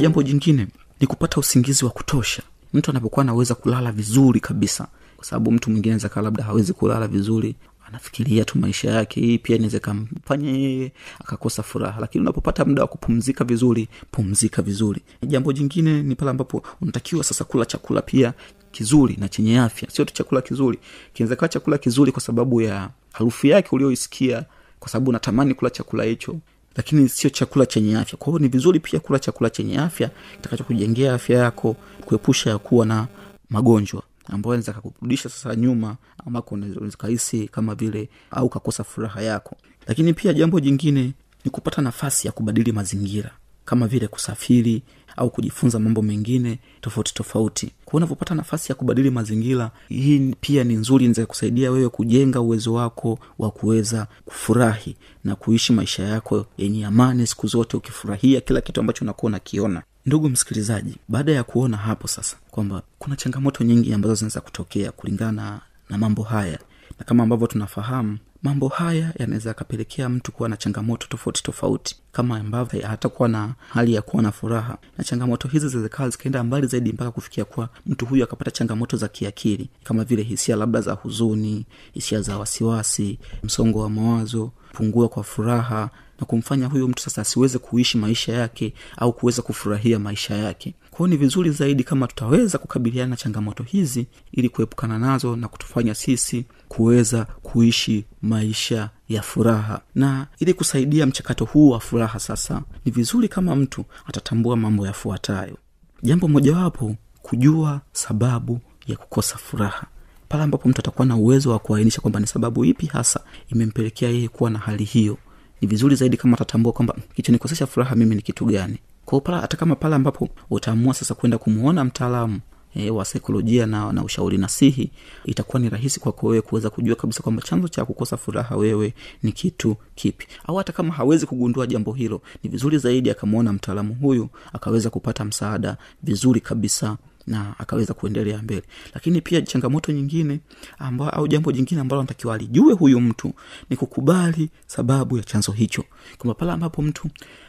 jambo 0.00 0.22
jingine 0.22 0.66
ni 1.00 1.06
kupata 1.06 1.40
usingizi 1.40 1.84
wa 1.84 1.90
kutosha. 1.90 2.42
Mtu 2.74 2.90
anapokuwa 2.90 3.22
anaweza 3.22 3.54
kulala 3.54 3.92
vizuri 3.92 4.40
kabisa. 4.40 4.88
Kwa 5.16 5.24
sababu 5.24 5.52
mtu 5.52 5.70
mwingine 5.70 5.98
kaa 5.98 6.20
labda 6.22 6.44
hawezi 6.44 6.72
kulala 6.72 7.08
vizuri 7.08 7.54
anafikiria 7.88 8.44
tu 8.44 8.58
maisha 8.58 8.90
yake 8.90 9.20
hii 9.20 9.38
pia 9.38 9.56
inaweza 9.56 9.78
kamfanya 9.80 10.50
yeye 10.50 10.92
akakosa 11.20 11.62
furaha. 11.62 12.00
Lakini 12.00 12.22
unapopata 12.22 12.64
muda 12.64 12.82
wa 12.82 12.88
kupumzika 12.88 13.44
vizuri 13.44 13.88
pumzika 14.10 14.62
vizuri. 14.62 15.02
Jambo 15.22 15.52
jingine 15.52 16.02
ni 16.02 16.14
pale 16.14 16.30
ambapo 16.30 16.62
unatakiwa 16.80 17.24
sasa 17.24 17.44
kula 17.44 17.64
chakula 17.66 18.02
pia 18.02 18.32
kizuri 18.70 19.16
na 19.20 19.28
chenye 19.28 19.58
afya. 19.60 19.90
Sio 19.90 20.04
tu 20.04 20.14
chakula 20.14 20.40
kizuri. 20.40 20.78
Kinaweza 21.12 21.36
kawa 21.36 21.48
chakula 21.48 21.78
kizuri 21.78 22.12
kwa 22.12 22.20
sababu 22.22 22.60
ya 22.60 22.90
harufu 23.12 23.46
yake 23.46 23.68
ulioisikia 23.72 24.44
kwa 24.78 24.88
sababu 24.88 25.10
unatamani 25.10 25.54
kula 25.54 25.70
chakula 25.70 26.04
hicho 26.04 26.36
lakini 26.78 27.08
sio 27.08 27.30
chakula 27.30 27.66
chenye 27.66 27.96
afya. 27.98 28.18
Kwa 28.18 28.26
hiyo 28.26 28.38
ni 28.38 28.48
vizuri 28.48 28.80
pia 28.80 29.00
kula 29.00 29.18
chakula 29.18 29.50
chenye 29.50 29.78
afya 29.78 30.10
kitakacho 30.36 30.64
kujengea 30.64 31.14
afya 31.14 31.38
yako 31.38 31.76
kuepusha 32.04 32.58
kuwa 32.58 32.86
na 32.86 33.06
magonjwa 33.50 34.02
ambayo 34.26 34.52
anaweza 34.52 34.72
kakurudisha 34.72 35.28
sasa 35.28 35.56
nyuma 35.56 35.96
ambako 36.26 36.58
kahisi 36.98 37.48
kama 37.48 37.74
vile 37.74 38.08
au 38.30 38.48
kakosa 38.48 38.84
furaha 38.84 39.22
yako. 39.22 39.56
Lakini 39.86 40.14
pia 40.14 40.32
jambo 40.32 40.60
jingine 40.60 41.12
ni 41.44 41.50
kupata 41.50 41.82
nafasi 41.82 42.26
ya 42.26 42.32
kubadili 42.32 42.72
mazingira 42.72 43.30
kama 43.64 43.86
vile 43.86 44.08
kusafiri 44.08 44.82
au 45.18 45.30
kujifunza 45.30 45.78
mambo 45.78 46.02
mengine 46.02 46.58
tofauti 46.80 47.14
tofauti. 47.14 47.70
Kwa 47.84 47.96
unavyopata 47.96 48.34
nafasi 48.34 48.72
ya 48.72 48.76
kubadili 48.76 49.10
mazingira 49.10 49.70
hii 49.88 50.34
pia 50.40 50.64
ni 50.64 50.74
nzuri 50.74 51.04
inaweza 51.04 51.26
kusaidia 51.26 51.70
wewe 51.70 51.88
kujenga 51.88 52.40
uwezo 52.40 52.72
wako 52.74 53.18
wa 53.38 53.50
kuweza 53.50 54.06
kufurahi 54.24 54.96
na 55.24 55.36
kuishi 55.36 55.72
maisha 55.72 56.02
yako 56.02 56.46
yenye 56.58 56.86
amani 56.86 57.26
siku 57.26 57.46
zote 57.46 57.76
ukifurahia 57.76 58.40
kila 58.40 58.60
kitu 58.60 58.80
ambacho 58.80 59.04
unakuwa 59.04 59.28
unakiona. 59.30 59.82
Ndugu 60.06 60.28
msikilizaji 60.28 60.96
baada 61.08 61.32
ya 61.32 61.44
kuona 61.44 61.76
hapo 61.76 62.08
sasa 62.08 62.36
kwamba 62.50 62.82
kuna 62.98 63.16
changamoto 63.16 63.64
nyingi 63.64 63.92
ambazo 63.92 64.14
zinaweza 64.14 64.40
kutokea 64.40 64.92
kulingana 64.92 65.60
na 65.90 65.98
mambo 65.98 66.22
haya 66.22 66.58
na 66.98 67.04
kama 67.04 67.22
ambavyo 67.22 67.46
tunafahamu 67.46 68.18
mambo 68.42 68.68
haya 68.68 69.12
yanaweza 69.18 69.50
yakapelekea 69.50 70.08
mtu 70.08 70.32
kuwa 70.32 70.48
na 70.48 70.56
changamoto 70.56 71.06
tofauti 71.10 71.42
tofauti 71.42 71.96
kama 72.12 72.38
ambavyo 72.40 72.86
hatakuwa 72.86 73.28
na 73.28 73.54
hali 73.68 73.94
ya 73.94 74.02
kuwa 74.02 74.22
na 74.22 74.32
furaha. 74.32 74.78
Na 74.98 75.04
changamoto 75.04 75.48
hizi 75.48 75.68
zinawezekana 75.68 76.08
zikaenda 76.08 76.44
mbali 76.44 76.66
zaidi 76.66 76.92
mpaka 76.92 77.10
kufikia 77.10 77.44
kuwa 77.44 77.68
mtu 77.86 78.06
huyu 78.06 78.24
akapata 78.24 78.50
changamoto 78.50 78.96
za 78.96 79.08
kiakili 79.08 79.68
kama 79.84 80.04
vile 80.04 80.22
hisia 80.22 80.56
labda 80.56 80.80
za 80.80 80.92
huzuni 80.92 81.66
hisia 81.92 82.20
za 82.20 82.38
wasiwasi 82.38 83.18
msongo 83.42 83.80
wa 83.80 83.90
mawazo 83.90 84.50
pungua 84.72 85.08
kwa 85.08 85.24
furaha 85.24 85.90
na 86.20 86.26
kumfanya 86.26 86.66
huyo 86.66 86.88
mtu 86.88 87.02
sasa 87.02 87.22
asiweze 87.22 87.58
kuishi 87.58 87.98
maisha 87.98 88.32
yake 88.32 88.74
au 88.96 89.12
kuweza 89.12 89.42
kufurahia 89.42 89.98
maisha 89.98 90.34
yake. 90.34 90.74
Kwao 90.90 91.08
ni 91.08 91.16
vizuri 91.16 91.50
zaidi 91.50 91.84
kama 91.84 92.06
tutaweza 92.06 92.58
kukabiliana 92.58 93.10
na 93.10 93.16
changamoto 93.16 93.62
hizi 93.62 94.06
ili 94.32 94.48
kuepukana 94.48 94.98
nazo 94.98 95.36
na 95.36 95.48
kutufanya 95.48 95.94
sisi 95.94 96.44
kuweza 96.68 97.24
kuishi 97.24 98.04
maisha 98.22 98.90
ya 99.08 99.22
furaha. 99.22 99.80
Na 99.94 100.26
ili 100.38 100.54
kusaidia 100.54 101.06
mchakato 101.06 101.44
huu 101.44 101.70
wa 101.70 101.80
furaha 101.80 102.18
sasa 102.18 102.62
ni 102.84 102.92
vizuri 102.92 103.28
kama 103.28 103.56
mtu 103.56 103.84
atatambua 104.06 104.56
mambo 104.56 104.86
yafuatayo. 104.86 105.56
Jambo 106.02 106.28
mojawapo 106.28 106.96
kujua 107.22 107.80
sababu 107.92 108.60
ya 108.86 108.96
kukosa 108.96 109.36
furaha. 109.36 109.86
Pale 110.28 110.42
ambapo 110.44 110.68
mtu 110.68 110.80
atakuwa 110.80 111.06
na 111.06 111.16
uwezo 111.16 111.50
wa 111.50 111.58
kuainisha 111.58 112.00
kwamba 112.00 112.20
ni 112.20 112.26
sababu 112.26 112.64
ipi 112.64 112.86
hasa 112.86 113.20
imempelekea 113.48 114.08
yeye 114.10 114.28
kuwa 114.28 114.50
na 114.50 114.58
hali 114.58 114.84
hiyo 114.84 115.18
ni 115.60 115.68
vizuri 115.68 115.96
zaidi 115.96 116.16
kama 116.16 116.34
atatambua 116.36 116.72
kwamba 116.72 116.94
kichonikosesha 117.14 117.66
furaha 117.66 117.96
mimi 117.96 118.14
ni 118.14 118.22
kitu 118.22 118.44
gani. 118.44 118.78
Kwao 119.04 119.22
hata 119.40 119.56
kama 119.56 119.76
pale 119.76 119.94
ambapo 119.94 120.28
utaamua 120.50 120.94
sasa 120.94 121.14
kwenda 121.14 121.38
kumwona 121.38 121.84
mtaalamu 121.84 122.40
e, 122.74 122.90
wa 122.90 123.04
saikolojia 123.04 123.66
na, 123.66 123.92
na 123.92 124.04
ushauri 124.04 124.38
nasihi 124.38 124.90
itakuwa 125.24 125.60
ni 125.60 125.68
rahisi 125.68 126.00
kwako 126.00 126.26
wewe 126.26 126.42
kuweza 126.42 126.70
kujua 126.70 126.96
kabisa 126.96 127.22
kwamba 127.22 127.42
chanzo 127.42 127.68
cha 127.68 127.84
kukosa 127.84 128.16
furaha 128.16 128.56
wewe 128.56 128.94
ni 129.22 129.32
kitu 129.32 129.76
kipi. 129.94 130.26
Au 130.46 130.56
hata 130.56 130.72
kama 130.72 130.94
hawezi 130.94 131.26
kugundua 131.26 131.66
jambo 131.66 131.92
hilo 131.92 132.22
ni 132.42 132.50
vizuri 132.50 132.78
zaidi 132.78 133.10
akamwona 133.10 133.52
mtaalamu 133.52 133.94
huyu 133.94 134.28
akaweza 134.52 134.90
kupata 134.90 135.24
msaada 135.24 135.76
vizuri 136.02 136.40
kabisa 136.40 136.96
na 137.26 137.54
akaweza 137.58 137.94
kuendelea 137.94 138.42
mbele. 138.42 138.62
Lakini 138.94 139.20
pia 139.20 139.42
changamoto 139.42 139.92
nyingine 139.92 140.40
amba, 140.78 141.12
au 141.12 141.28
jambo 141.28 141.52
jingine 141.52 141.80
ambalo 141.80 142.00
anatakiwa 142.00 142.34
alijue 142.34 142.72
huyu 142.74 143.00
mtu 143.00 143.32
ni 143.70 143.76
kukubali 143.76 144.50
sababu 144.66 145.16
ya 145.16 145.22
chanzo 145.22 145.52
hicho. 145.52 145.84
Kwamba 146.18 146.34
pale 146.34 146.52
ambapo 146.52 146.82
mtu 146.82 147.08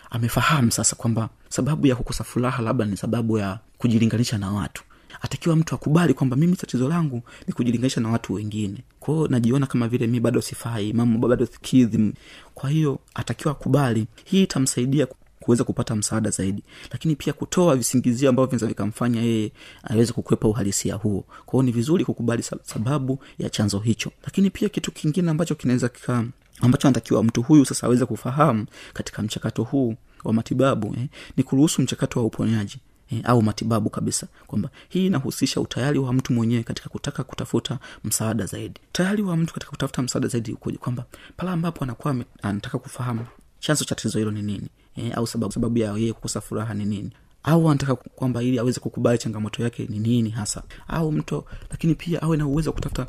amefahamu 0.09 0.71
sasa 0.71 0.95
kwamba 0.95 1.29
sababu 1.49 1.87
ya 1.87 1.95
kukosa 1.95 2.23
furaha 2.23 2.63
labda 2.63 2.85
ni 2.85 2.97
sababu 2.97 3.37
ya 3.37 3.59
kujilinganisha 3.77 4.37
na 4.37 4.51
watu 4.51 4.83
atakiwa 5.21 5.55
mtu 5.55 5.75
akubali 5.75 6.13
kwamba 6.13 6.35
mimi 6.35 6.55
tatizo 6.55 6.89
langu 6.89 7.21
ni 7.47 7.53
kujilinganisha 7.53 8.01
na 8.01 8.09
watu 8.09 8.33
wengine. 8.33 8.77
Kwao 8.99 9.27
najiona 9.27 9.65
kama 9.65 9.87
vile 9.87 10.07
mi 10.07 10.19
bado 10.19 10.41
sifai 10.41 10.93
mama 10.93 11.17
bado 11.17 11.47
kidhi 11.61 12.13
kwa 12.53 12.69
hiyo 12.69 12.99
atakiwa 13.13 13.51
akubali 13.51 14.07
hii 14.25 14.43
itamsaidia 14.43 15.07
kuweza 15.39 15.63
kupata 15.63 15.95
msaada 15.95 16.29
zaidi. 16.29 16.63
Lakini 16.91 17.15
pia 17.15 17.33
kutoa 17.33 17.75
visingizio 17.75 18.29
ambavyo 18.29 18.47
vinaweza 18.49 18.67
vikamfanya 18.67 19.21
yeye 19.21 19.51
aweze 19.83 20.13
kukwepa 20.13 20.47
uhalisia 20.47 20.95
huo. 20.95 21.25
Kwao 21.45 21.63
ni 21.63 21.71
vizuri 21.71 22.05
kukubali 22.05 22.43
sababu 22.63 23.19
ya 23.39 23.49
chanzo 23.49 23.79
hicho. 23.79 24.11
Lakini 24.23 24.49
pia 24.49 24.69
kitu 24.69 24.91
kingine 24.91 25.31
ambacho 25.31 25.55
kinaweza 25.55 25.89
kika 25.89 26.25
ambacho 26.61 26.87
anatakiwa 26.87 27.23
mtu 27.23 27.41
huyu 27.41 27.65
sasa 27.65 27.87
aweze 27.87 28.05
kufahamu 28.05 28.65
katika 28.93 29.21
mchakato 29.21 29.63
huu 29.63 29.95
wa 30.23 30.33
matibabu 30.33 30.95
eh, 30.97 31.07
ni 31.37 31.43
kuruhusu 31.43 31.81
mchakato 31.81 32.19
wa 32.19 32.25
uponyaji 32.25 32.77
eh, 33.11 33.21
au 33.23 33.41
matibabu 33.41 33.89
kabisa. 33.89 34.27
Kwamba 34.47 34.69
hii 34.89 35.05
inahusisha 35.05 35.61
utayari 35.61 35.99
wa 35.99 36.13
mtu 36.13 36.33
mwenyewe 36.33 36.63
katika 36.63 36.89
kutaka 36.89 37.23
kutafuta 37.23 37.79
msaada 38.03 38.45
zaidi. 38.45 38.79
Tayari 38.91 39.23
wa 39.23 39.37
mtu 39.37 39.53
katika 39.53 39.69
kutafuta 39.69 40.01
msaada 40.01 40.27
zaidi 40.27 40.51
ukoje? 40.51 40.77
Kwamba 40.77 41.05
pale 41.37 41.51
ambapo 41.51 41.83
anakuwa 41.83 42.15
anataka 42.41 42.79
kufahamu 42.79 43.25
chanzo 43.59 43.85
cha 43.85 43.95
tatizo 43.95 44.19
hilo 44.19 44.31
ni 44.31 44.41
nini 44.41 44.69
eh, 44.95 45.17
au 45.17 45.27
sababu, 45.27 45.53
sababu 45.53 45.77
ya 45.77 45.93
yeye 45.97 46.13
kukosa 46.13 46.41
furaha 46.41 46.73
ni 46.73 46.85
nini 46.85 47.11
au 47.43 47.69
anataka 47.69 47.95
kwamba 47.95 48.43
ili 48.43 48.59
aweze 48.59 48.79
kukubali 48.79 49.17
changamoto 49.17 49.63
yake 49.63 49.85
ni 49.89 49.99
nini 49.99 50.29
hasa 50.29 50.63
au 50.87 51.11
mto 51.11 51.45
lakini 51.69 51.95
pia 51.95 52.21
awe 52.21 52.37
na 52.37 52.47
uwezo 52.47 52.69
wa 52.69 52.73
kutafuta 52.73 53.07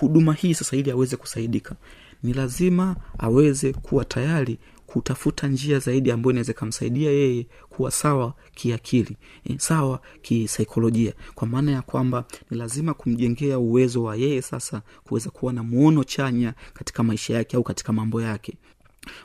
huduma 0.00 0.32
hii 0.34 0.54
sasa 0.54 0.76
ili 0.76 0.90
aweze 0.90 1.16
kusaidika 1.16 1.74
ni 2.22 2.32
lazima 2.32 2.96
aweze 3.18 3.72
kuwa 3.72 4.04
tayari 4.04 4.58
kutafuta 4.92 5.48
njia 5.48 5.78
zaidi 5.78 6.10
ambayo 6.10 6.30
inaweza 6.30 6.52
ikamsaidia 6.52 7.10
yeye 7.10 7.46
kuwa 7.68 7.90
sawa 7.90 8.34
kiakili 8.54 9.16
e, 9.44 9.58
sawa 9.58 10.00
kisaikolojia. 10.22 11.12
Kwa 11.34 11.48
maana 11.48 11.72
ya 11.72 11.82
kwamba 11.82 12.24
ni 12.50 12.58
lazima 12.58 12.94
kumjengea 12.94 13.58
uwezo 13.58 14.02
wa 14.02 14.16
yeye 14.16 14.42
sasa 14.42 14.82
kuweza 15.04 15.30
kuwa 15.30 15.52
na 15.52 15.62
muono 15.62 16.04
chanya 16.04 16.54
katika 16.74 17.02
maisha 17.02 17.34
yake 17.34 17.56
au 17.56 17.62
katika 17.62 17.92
mambo 17.92 18.22
yake. 18.22 18.54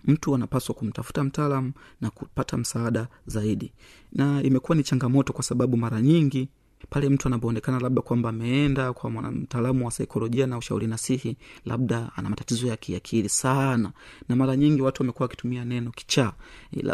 Mtu 0.05 0.35
anapaswa 0.35 0.75
kumtafuta 0.75 1.23
mtaalam 1.23 1.71
na 2.01 2.09
kupata 2.09 2.57
msaada 2.57 3.07
zaidi. 3.25 3.71
Na 4.13 4.43
imekuwa 4.43 4.75
ni 4.75 4.83
changamoto 4.83 5.33
kwa 5.33 5.43
sababu 5.43 5.77
mara 5.77 6.01
nyingi 6.01 6.49
pale 6.89 7.09
mtu 7.09 7.27
anapoonekana 7.27 7.79
labda 7.79 8.01
kwamba 8.01 8.29
ameenda 8.29 8.93
kwa 8.93 9.09
mtaalamu 9.11 9.85
wa 9.85 9.91
saikolojia 9.91 10.47
na 10.47 10.57
ushauri 10.57 10.87
nasihi 10.87 11.37
labda 11.65 12.11
ana 12.15 12.29
matatizo 12.29 12.67
ya 12.67 12.77
kiakili 12.77 13.29
sana. 13.29 13.91
Na 14.29 14.35
mara 14.35 14.55
nyingi 14.55 14.81
watu 14.81 15.01
wamekuwa 15.03 15.23
wakitumia 15.25 15.65
neno 15.65 15.91
kichaa. 15.91 16.33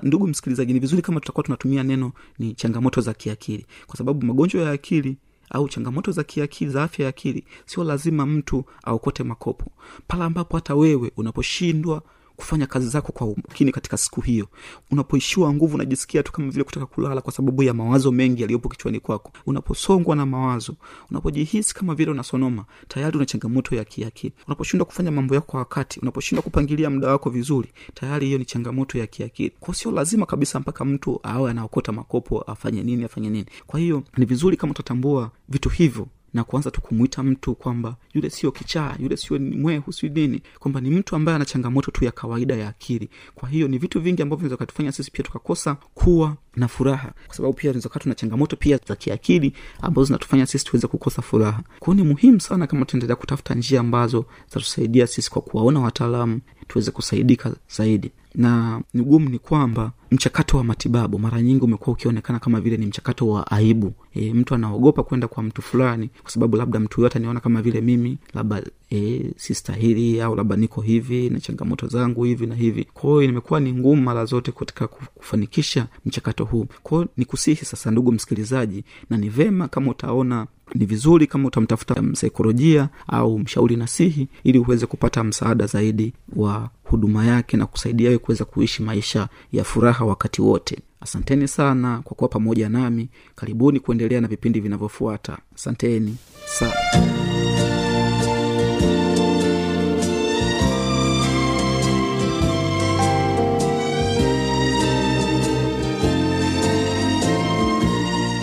Ndugu 0.03 0.27
msikilizaji 0.27 0.73
ni 0.73 0.79
vizuri 0.79 1.01
kama 1.01 1.19
tutakuwa 1.19 1.43
tunatumia 1.43 1.83
neno 1.83 2.11
ni 2.39 2.53
changamoto 2.53 3.01
za 3.01 3.13
kiakili. 3.13 3.65
Kwa 3.87 3.97
sababu 3.97 4.25
magonjwa 4.25 4.61
ya 4.63 4.71
akili 4.71 5.17
au 5.49 5.69
changamoto 5.69 6.11
za 6.11 6.23
kiakili 6.23 6.71
za 6.71 6.83
afya 6.83 7.03
ya 7.03 7.09
akili 7.09 7.45
sio 7.65 7.83
lazima 7.83 8.25
mtu 8.25 8.65
aokote 8.83 9.23
makopo. 9.23 9.71
Pale 10.07 10.23
ambapo 10.23 10.57
hata 10.57 10.75
wewe 10.75 11.11
unaposhindwa 11.17 12.01
kufanya 12.39 12.67
kazi 12.67 12.87
zako 12.87 13.11
kwa 13.11 13.27
umakini 13.27 13.71
katika 13.71 13.97
siku 13.97 14.21
hiyo. 14.21 14.47
Unapoishiwa 14.91 15.53
nguvu 15.53 15.75
unajisikia 15.75 16.23
tu 16.23 16.31
kama 16.31 16.51
vile 16.51 16.63
kutaka 16.63 16.85
kulala 16.85 17.21
kwa 17.21 17.33
sababu 17.33 17.63
ya 17.63 17.73
mawazo 17.73 18.11
mengi 18.11 18.41
yaliyopo 18.41 18.69
kichwani 18.69 18.99
kwako. 18.99 19.31
Unaposongwa 19.45 20.15
na 20.15 20.25
mawazo 20.25 20.75
unapojihisi 21.11 21.75
kama 21.75 21.95
vile 21.95 22.11
unasonoma 22.11 22.65
tayari 22.87 23.17
una 23.17 23.25
changamoto 23.25 23.75
ya 23.75 23.83
kiakili. 23.85 24.33
Unaposhindwa 24.47 24.85
kufanya 24.85 25.11
mambo 25.11 25.35
yako 25.35 25.47
kwa 25.51 25.59
wakati 25.59 25.99
unaposhindwa 25.99 26.43
kupangilia 26.43 26.89
muda 26.89 27.07
wako 27.07 27.29
vizuri 27.29 27.69
tayari 27.93 28.25
hiyo 28.25 28.37
ni 28.37 28.45
changamoto 28.45 28.97
ya 28.97 29.07
kiakili. 29.07 29.49
Kwao 29.59 29.73
sio 29.73 29.91
lazima 29.91 30.25
kabisa 30.25 30.59
mpaka 30.59 30.85
mtu 30.85 31.19
awe 31.23 31.51
anaokota 31.51 31.91
makopo 31.91 32.41
afanye 32.41 32.83
nini 32.83 33.03
afanye 33.03 33.29
nini. 33.29 33.45
Kwa 33.67 33.79
hiyo 33.79 34.03
ni 34.17 34.25
vizuri 34.25 34.57
kama 34.57 34.71
utatambua 34.71 35.31
vitu 35.49 35.69
hivyo 35.69 36.07
na 36.33 36.43
kuanza 36.43 36.71
tu 36.71 36.81
kumwita 36.81 37.23
mtu 37.23 37.55
kwamba 37.55 37.95
yule 38.13 38.29
sio 38.29 38.51
kichaa 38.51 38.95
yule 38.99 39.17
sio 39.17 39.39
mwehu 39.39 39.93
sio 39.93 40.09
nini 40.09 40.41
kwamba 40.59 40.81
ni 40.81 40.89
mtu 40.89 41.15
ambaye 41.15 41.35
ana 41.35 41.45
changamoto 41.45 41.91
tu 41.91 42.05
ya 42.05 42.11
kawaida 42.11 42.55
ya 42.55 42.67
akili. 42.69 43.09
Kwa 43.35 43.49
hiyo 43.49 43.67
ni 43.67 43.77
vitu 43.77 44.01
vingi 44.01 44.21
ambavyo 44.21 44.41
vinaweza 44.43 44.57
kutufanya 44.65 44.91
sisi 44.91 45.11
pia 45.11 45.25
tukakosa 45.25 45.75
kuwa 45.93 46.37
na 46.59 46.67
furaha. 46.67 47.11
Kwa 47.27 47.35
sababu 47.35 47.53
pia 47.53 47.71
tunaweza 47.71 47.89
kuwa 47.89 47.99
tuna 48.01 48.15
changamoto 48.15 48.55
pia 48.55 48.79
za 48.87 48.95
kiakili 48.95 49.53
ambazo 49.81 50.05
zinatufanya 50.05 50.45
sisi 50.45 50.65
tuweze 50.65 50.87
kukosa 50.87 51.21
furaha. 51.21 51.59
Kwao 51.79 51.95
ni 51.95 52.03
muhimu 52.03 52.41
sana 52.41 52.67
kama 52.67 52.85
tunaendelea 52.85 53.15
kutafuta 53.15 53.53
njia 53.55 53.79
ambazo 53.79 54.25
zitatusaidia 54.47 55.07
sisi 55.07 55.31
kwa 55.31 55.41
kuwaona 55.41 55.79
wataalamu 55.79 56.39
tuweze 56.67 56.91
kusaidika 56.91 57.51
zaidi. 57.77 58.11
Na 58.35 58.81
ugumu 58.95 59.29
ni 59.29 59.39
kwamba 59.39 59.91
mchakato 60.11 60.57
wa 60.57 60.63
matibabu 60.63 61.19
mara 61.19 61.41
nyingi 61.41 61.63
umekuwa 61.65 61.93
ukionekana 61.93 62.39
kama 62.39 62.61
vile 62.61 62.77
ni 62.77 62.85
mchakato 62.85 63.27
wa 63.27 63.51
aibu. 63.51 63.93
E, 64.15 64.33
mtu 64.33 64.55
anaogopa 64.55 65.03
kwenda 65.03 65.27
kwa 65.27 65.43
mtu 65.43 65.61
fulani 65.61 66.09
kwa 66.21 66.31
sababu 66.31 66.57
labda 66.57 66.79
mtu 66.79 67.01
yoyote 67.01 67.17
aniona 67.19 67.39
kama 67.39 67.61
vile 67.61 67.81
mimi 67.81 68.17
labda 68.33 68.63
e, 68.91 69.31
sistahili 69.37 70.21
au 70.21 70.35
labda 70.35 70.55
niko 70.55 70.81
hivi 70.81 71.29
na 71.29 71.39
changamoto 71.39 71.87
zangu 71.87 72.23
hivi 72.23 72.45
na 72.47 72.55
hivi. 72.55 72.83
Kwa 72.93 73.09
hiyo 73.09 73.21
imekuwa 73.23 73.59
ni 73.59 73.73
ngumu 73.73 74.01
mara 74.01 74.25
zote 74.25 74.51
katika 74.51 74.87
kufanikisha 74.87 75.87
mchakato 76.05 76.45
huu. 76.51 76.65
Kwao 76.83 77.05
ni 77.17 77.25
kusihi 77.25 77.65
sasa 77.65 77.91
ndugu 77.91 78.11
msikilizaji 78.11 78.83
na 79.09 79.17
ni 79.17 79.29
vema 79.29 79.67
kama 79.67 79.91
utaona 79.91 80.47
ni 80.75 80.85
vizuri 80.85 81.27
kama 81.27 81.47
utamtafuta 81.47 82.01
msaikolojia 82.01 82.89
au 83.07 83.39
mshauri 83.39 83.75
nasihi 83.75 84.27
ili 84.43 84.59
uweze 84.59 84.85
kupata 84.85 85.23
msaada 85.23 85.65
zaidi 85.65 86.13
wa 86.35 86.69
huduma 86.83 87.25
yake 87.25 87.57
na 87.57 87.65
kusaidia 87.65 88.07
wewe 88.09 88.19
kuweza 88.19 88.45
kuishi 88.45 88.83
maisha 88.83 89.27
ya 89.51 89.63
furaha 89.63 90.05
wakati 90.05 90.41
wote. 90.41 90.79
Asanteni 91.01 91.47
sana 91.47 92.01
kwa 92.03 92.15
kuwa 92.15 92.27
pamoja 92.29 92.69
nami. 92.69 93.09
Karibuni 93.35 93.79
kuendelea 93.79 94.21
na 94.21 94.27
vipindi 94.27 94.59
vinavyofuata. 94.59 95.37
Asanteni 95.55 96.15
sana 96.45 97.18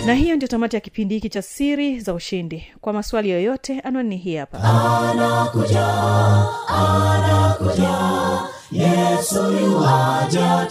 na 0.07 0.13
hiyo 0.13 0.35
ndio 0.35 0.47
tamati 0.47 0.75
ya 0.75 0.79
kipindi 0.79 1.15
hiki 1.15 1.29
cha 1.29 1.41
siri 1.41 1.99
za 1.99 2.13
ushindi. 2.13 2.63
Kwa 2.81 2.93
maswali 2.93 3.29
yoyote 3.29 3.79
anwani 3.79 4.17
hii 4.17 4.35
hapa. 4.35 4.57
Anakuja 4.63 5.87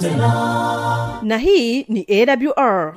tena. 0.00 1.20
Na 1.22 1.38
hii 1.38 1.82
ni 1.88 2.06
awr 2.10 2.96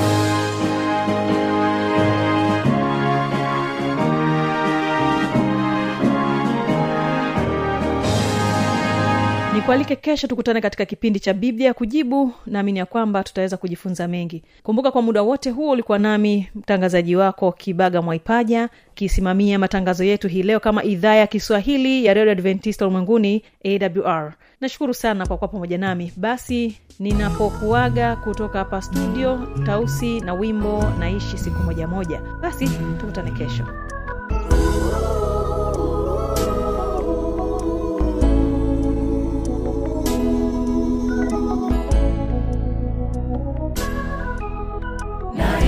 nikualike 9.61 9.95
kesho 9.95 10.27
tukutane 10.27 10.61
katika 10.61 10.85
kipindi 10.85 11.19
cha 11.19 11.33
biblia 11.33 11.73
kujibu. 11.73 12.33
Naamini 12.45 12.79
ya 12.79 12.85
kwamba 12.85 13.23
tutaweza 13.23 13.57
kujifunza 13.57 14.07
mengi. 14.07 14.43
Kumbuka 14.63 14.91
kwa 14.91 15.01
muda 15.01 15.21
wote 15.21 15.49
huo 15.49 15.71
ulikuwa 15.71 15.99
nami 15.99 16.49
mtangazaji 16.55 17.15
wako 17.15 17.51
kibaga 17.51 18.01
mwaipaja 18.01 18.69
kisimamia 18.95 19.59
matangazo 19.59 20.03
yetu 20.03 20.27
hii 20.27 20.43
leo 20.43 20.59
kama 20.59 20.83
idhaa 20.83 21.15
ya 21.15 21.27
kiswahili 21.27 22.05
ya 22.05 22.13
redio 22.13 22.31
adventista 22.31 22.85
ulimwenguni 22.87 23.43
awr 23.65 24.33
nashukuru 24.61 24.93
sana 24.93 25.27
kwa 25.27 25.37
kuwa 25.37 25.47
pamoja 25.47 25.77
nami. 25.77 26.13
Basi 26.17 26.77
ninapokuaga 26.99 28.15
kutoka 28.15 28.59
hapa 28.59 28.81
studio 28.81 29.47
tausi 29.65 30.19
na 30.21 30.33
wimbo 30.33 30.83
naishi 30.99 31.37
siku 31.37 31.63
moja 31.63 31.87
moja. 31.87 32.21
Basi 32.41 32.69
tukutane 32.99 33.31
kesho 33.31 33.67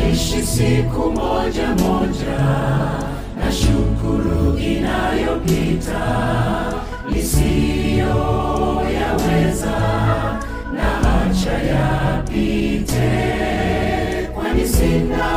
naishi 0.03 0.41
siku 0.41 1.11
moja 1.11 1.67
moja. 1.67 2.39
Na 3.39 3.51
shukuru 3.51 4.57
inayopita 4.57 6.03
nisiyo 7.11 8.15
yaweza 8.99 9.77
na 10.73 10.83
hacha 10.83 11.51
yapite. 11.51 13.09
Kwani 14.35 14.67
sina 14.67 15.27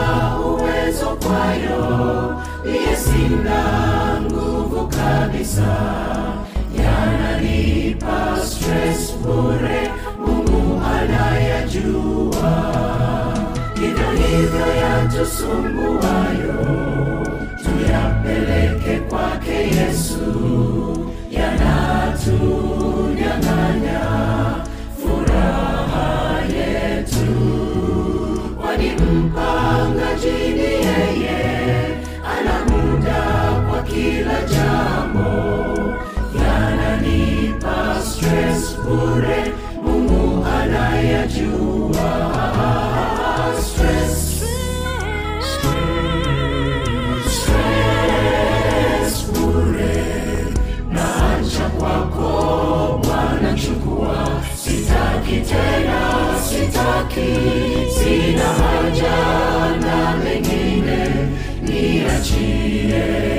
uwezo 0.41 1.07
kwayo 1.07 2.37
iye 2.67 2.97
sina 2.97 4.21
nguvu 4.21 4.89
kabisa. 4.89 5.77
Yananipa 6.79 8.37
stress 8.47 9.15
bure 9.23 9.91
mungu 10.27 10.83
anayajua 10.85 12.06
yatusumbuayo 15.17 16.55
tuyapeleke 17.65 18.95
kwake 19.09 19.53
yesu. 19.53 20.27
Yanatunyang'anya 21.31 24.03
furaha 25.01 26.41
yetu. 26.57 27.33
Kwani 28.61 28.91
mpangaji 28.91 30.39
ni 30.57 30.71
yeye 30.87 31.41
ana 32.37 32.57
muda 32.69 33.23
kwa 33.69 33.79
kila 33.83 34.39
jambo. 34.43 35.31
Yananipa 36.41 37.79
stress 38.05 38.63
bure 38.85 39.41
sitaki 57.17 57.91
sina 57.91 58.45
haja 58.45 59.17
na 59.81 60.17
mengine 60.17 61.09
niachie 61.63 63.36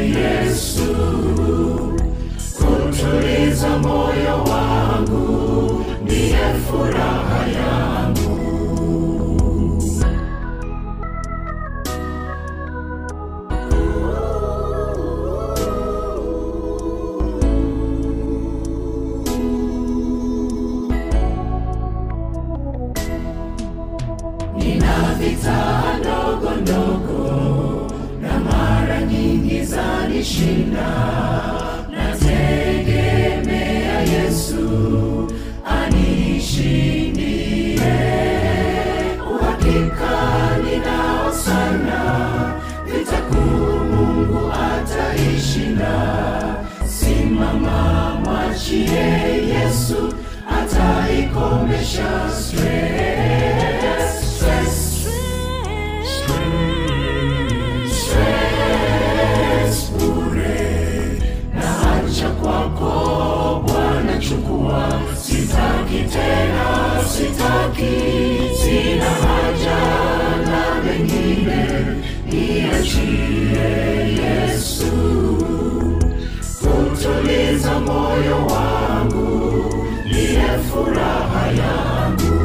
moyo 77.87 78.37
wangu 78.47 79.73
liye 80.05 80.49
furaha 80.69 81.43
yangu 81.61 82.37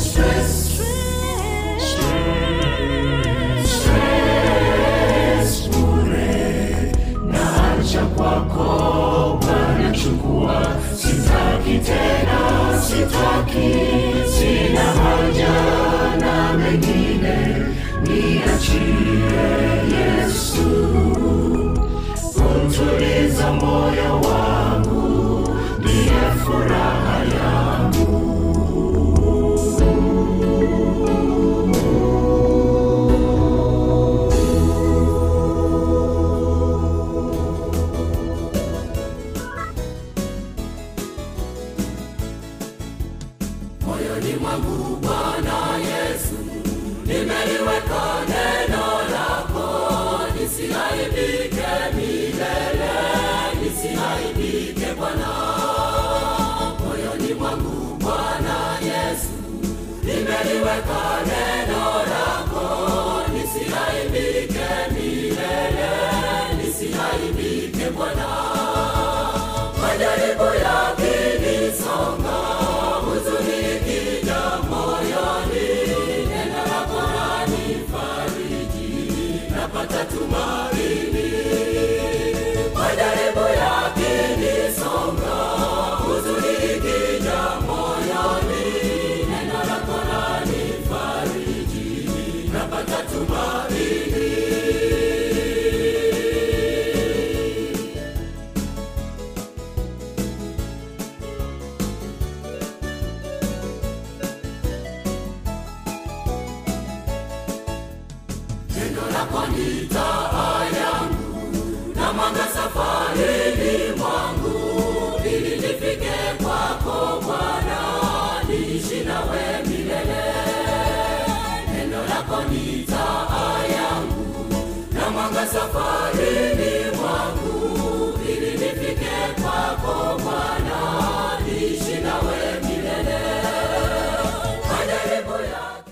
stress, 0.00 0.80
stress, 1.78 2.28
stress 3.80 5.68
tena 11.86 12.40
sitaki 12.80 13.70
sina 14.34 14.80
haja 14.80 15.56
na 16.20 16.52
mengine 16.58 17.36
niachie. 18.02 19.57
amor 23.48 23.94
eu 23.94 24.14
amo. 24.14 24.47